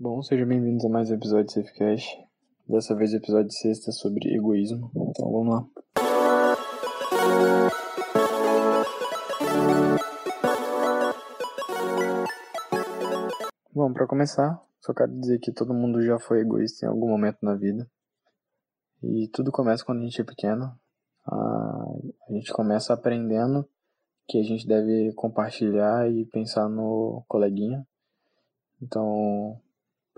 [0.00, 2.24] Bom, sejam bem-vindos a mais um episódio de Safecast.
[2.68, 4.92] Dessa vez episódio sexta sobre egoísmo.
[4.94, 5.66] Então vamos lá.
[13.74, 17.38] Bom, para começar, só quero dizer que todo mundo já foi egoísta em algum momento
[17.42, 17.90] na vida.
[19.02, 20.78] E tudo começa quando a gente é pequeno.
[21.26, 23.68] A gente começa aprendendo
[24.28, 27.84] que a gente deve compartilhar e pensar no coleguinha.
[28.80, 29.60] Então,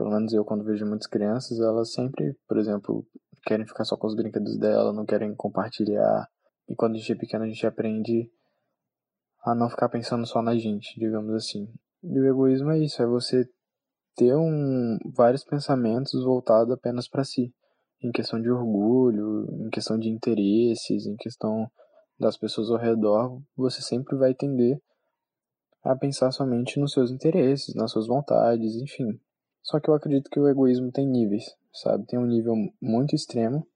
[0.00, 3.06] pelo menos eu quando vejo muitas crianças, elas sempre, por exemplo,
[3.44, 6.26] querem ficar só com os brinquedos dela, não querem compartilhar.
[6.66, 8.30] E quando a gente é pequeno, a gente aprende
[9.44, 11.70] a não ficar pensando só na gente, digamos assim.
[12.02, 13.46] E o egoísmo é isso, é você
[14.16, 17.52] ter um, vários pensamentos voltados apenas para si,
[18.02, 21.70] em questão de orgulho, em questão de interesses, em questão
[22.18, 24.80] das pessoas ao redor, você sempre vai tender
[25.84, 29.20] a pensar somente nos seus interesses, nas suas vontades, enfim.
[29.62, 32.06] Só que eu acredito que o egoísmo tem níveis, sabe?
[32.06, 33.66] Tem um nível muito extremo,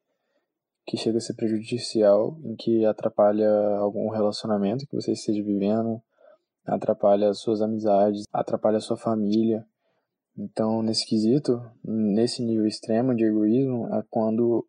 [0.86, 6.00] que chega a ser prejudicial, em que atrapalha algum relacionamento que você esteja vivendo,
[6.66, 9.66] atrapalha suas amizades, atrapalha sua família.
[10.36, 14.66] Então, nesse quesito, nesse nível extremo de egoísmo, é quando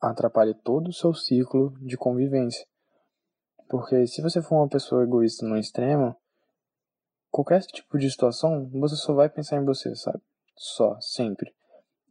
[0.00, 2.66] atrapalha todo o seu ciclo de convivência.
[3.68, 6.14] Porque se você for uma pessoa egoísta no extremo,
[7.34, 10.22] qualquer tipo de situação, você só vai pensar em você, sabe?
[10.56, 11.52] Só, sempre.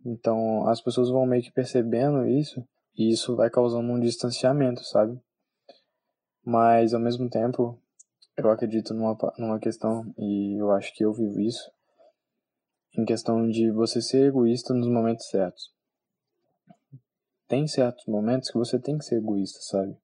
[0.05, 2.61] Então, as pessoas vão meio que percebendo isso,
[2.93, 5.17] e isso vai causando um distanciamento, sabe?
[6.43, 7.79] Mas, ao mesmo tempo,
[8.35, 11.71] eu acredito numa, numa questão, e eu acho que eu vivo isso,
[12.97, 15.71] em questão de você ser egoísta nos momentos certos.
[17.47, 19.95] Tem certos momentos que você tem que ser egoísta, sabe?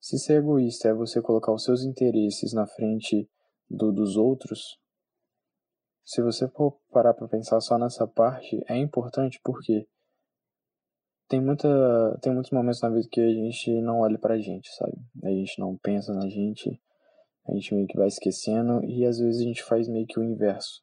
[0.00, 3.30] Se ser egoísta é você colocar os seus interesses na frente
[3.70, 4.78] do dos outros,
[6.04, 9.86] se você for parar para pensar só nessa parte, é importante porque
[11.28, 11.68] tem muita
[12.20, 14.98] tem muitos momentos na vida que a gente não olha pra gente, sabe?
[15.22, 16.68] A gente não pensa na gente,
[17.46, 20.24] a gente meio que vai esquecendo e às vezes a gente faz meio que o
[20.24, 20.82] inverso.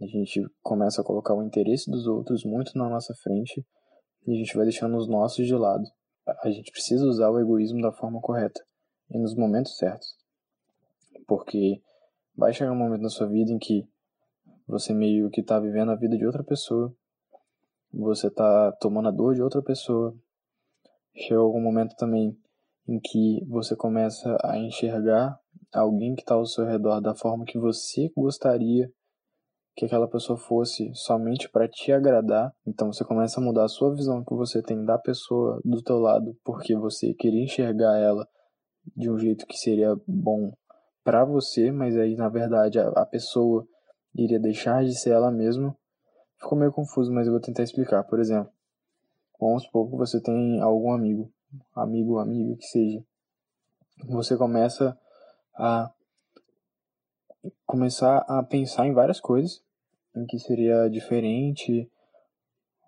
[0.00, 3.66] A gente começa a colocar o interesse dos outros muito na nossa frente
[4.26, 5.84] e a gente vai deixando os nossos de lado.
[6.44, 8.60] A gente precisa usar o egoísmo da forma correta
[9.10, 10.06] e nos momentos certos.
[11.26, 11.82] Porque
[12.36, 13.88] vai chegar um momento na sua vida em que
[14.66, 16.94] você meio que tá vivendo a vida de outra pessoa,
[17.92, 20.14] você tá tomando a dor de outra pessoa.
[21.14, 22.36] Chega algum momento também
[22.86, 25.38] em que você começa a enxergar
[25.72, 28.90] alguém que está ao seu redor da forma que você gostaria
[29.74, 33.94] que aquela pessoa fosse somente para te agradar, então você começa a mudar a sua
[33.94, 38.26] visão que você tem da pessoa do teu lado, porque você queria enxergar ela
[38.96, 40.50] de um jeito que seria bom
[41.06, 43.64] para você, mas aí na verdade a, a, pessoa
[44.12, 45.72] iria deixar de ser ela mesma.
[46.36, 48.02] Ficou meio confuso, mas eu vou tentar explicar.
[48.02, 48.50] Por exemplo,
[49.40, 51.32] vamos supor que você tem algum amigo,
[51.76, 53.04] amigo, amigo que seja.
[54.08, 54.98] Você começa
[55.54, 55.92] a
[57.64, 59.62] começar a pensar em várias coisas
[60.16, 61.88] em que seria diferente,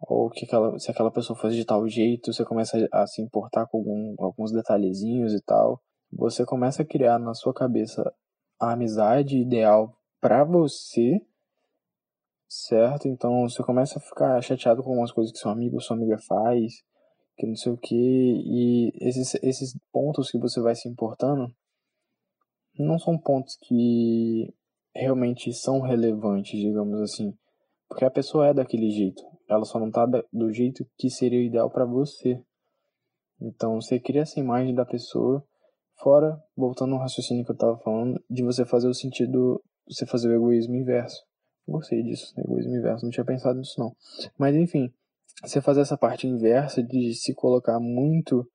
[0.08, 3.66] ou que aquela, se aquela pessoa fosse de tal jeito, você começa a se importar
[3.66, 5.80] com algum, alguns detalhezinhos e tal.
[6.12, 8.12] Você começa a criar na sua cabeça
[8.60, 11.20] a amizade ideal para você,
[12.48, 13.06] certo?
[13.08, 16.18] Então você começa a ficar chateado com algumas coisas que seu amigo ou sua amiga
[16.26, 16.82] faz,
[17.36, 21.54] que não sei o que, e esses, esses pontos que você vai se importando
[22.78, 24.52] não são pontos que
[24.94, 27.36] realmente são relevantes, digamos assim.
[27.88, 29.22] Porque a pessoa é daquele jeito.
[29.48, 32.40] Ela só não tá do jeito que seria ideal para você.
[33.40, 35.44] Então você cria essa imagem da pessoa,
[35.98, 40.28] fora, voltando ao raciocínio que eu tava falando, de você fazer o sentido, você fazer
[40.28, 41.22] o egoísmo inverso.
[41.66, 43.94] Gostei disso, egoísmo inverso, não tinha pensado nisso não.
[44.38, 44.92] Mas enfim,
[45.42, 48.48] você fazer essa parte inversa de se colocar muito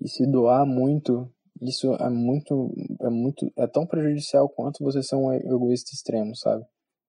[0.00, 1.30] e se doar muito
[1.62, 6.64] isso é muito, é muito, é tão prejudicial quanto você ser um egoísta extremo, sabe?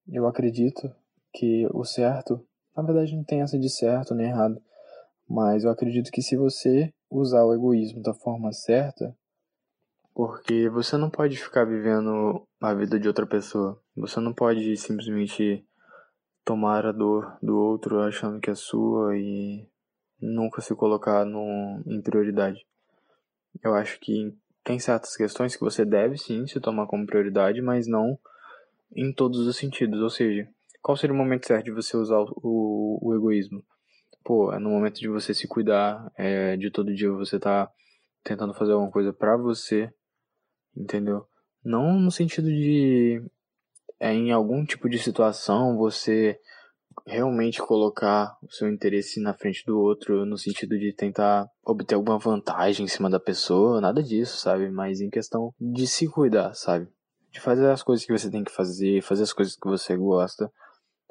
[0.08, 0.94] Eu acredito
[1.34, 2.46] que o certo,
[2.76, 4.62] na verdade não tem essa de certo nem errado,
[5.28, 9.16] mas eu acredito que se você usar o egoísmo da forma certa,
[10.14, 15.66] porque você não pode ficar vivendo a vida de outra pessoa, você não pode simplesmente
[16.46, 19.66] tomar a dor do outro achando que é sua e
[20.22, 22.66] nunca se colocar no, em prioridade.
[23.64, 27.88] Eu acho que tem certas questões que você deve sim se tomar como prioridade, mas
[27.88, 28.18] não
[28.96, 30.02] em todos os sentidos.
[30.02, 30.48] Ou seja,
[30.82, 33.64] qual seria o momento certo de você usar o, o, o egoísmo?
[34.24, 37.70] Pô, é no momento de você se cuidar, é, de todo dia você tá
[38.24, 39.94] tentando fazer alguma coisa para você,
[40.75, 41.28] entendeu?
[41.64, 43.23] Não no sentido de
[43.99, 46.40] é em algum tipo de situação você
[47.05, 52.17] realmente colocar o seu interesse na frente do outro no sentido de tentar obter alguma
[52.17, 54.70] vantagem em cima da pessoa, nada disso, sabe?
[54.70, 56.87] Mas em questão de se cuidar, sabe?
[57.31, 60.52] De fazer as coisas que você tem que fazer, fazer as coisas que você gosta,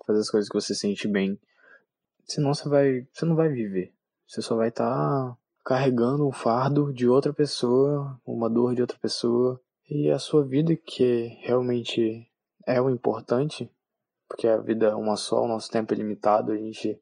[0.07, 1.39] fazer as coisas que você sente bem.
[2.25, 3.93] Senão você vai, você não vai viver.
[4.27, 8.99] Você só vai estar tá carregando um fardo de outra pessoa, uma dor de outra
[8.99, 12.29] pessoa, e a sua vida que realmente
[12.67, 13.71] é o importante
[14.33, 16.99] porque a vida é uma só, o nosso tempo é limitado, a gente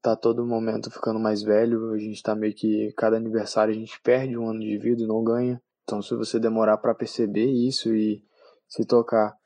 [0.00, 4.00] tá todo momento ficando mais velho, a gente tá meio que cada aniversário a gente
[4.00, 5.60] perde um ano de vida e não ganha.
[5.82, 8.24] Então se você demorar para perceber isso e
[8.68, 9.36] se tocar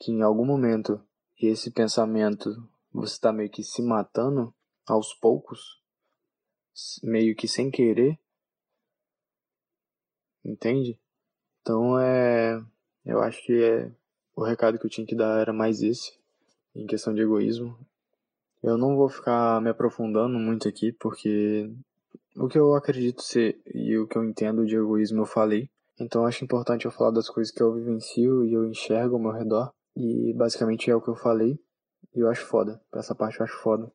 [0.00, 1.00] que em algum momento
[1.40, 2.50] esse pensamento
[2.92, 4.52] você tá meio que se matando
[4.88, 5.80] aos poucos,
[7.02, 8.18] meio que sem querer,
[10.44, 10.98] entende?
[11.60, 12.62] Então é,
[13.04, 13.90] eu acho que é
[14.36, 16.12] o recado que eu tinha que dar era mais esse,
[16.74, 17.78] em questão de egoísmo.
[18.62, 21.70] Eu não vou ficar me aprofundando muito aqui, porque
[22.36, 25.70] o que eu acredito ser e o que eu entendo de egoísmo eu falei.
[26.00, 29.30] Então acho importante eu falar das coisas que eu vivencio e eu enxergo ao meu
[29.30, 29.72] redor.
[29.96, 31.58] E basicamente é o que eu falei.
[32.14, 32.80] E eu acho foda.
[32.92, 33.92] Essa parte eu acho foda.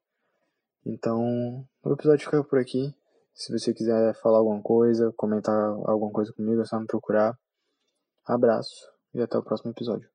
[0.86, 2.94] Então, o episódio fica por aqui.
[3.34, 5.56] Se você quiser falar alguma coisa, comentar
[5.86, 7.38] alguma coisa comigo, é só me procurar.
[8.26, 10.10] Abraço e até o próximo episódio.